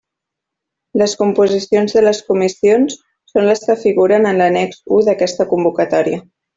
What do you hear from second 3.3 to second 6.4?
són les que figuren en l'annex u d'aquesta convocatòria.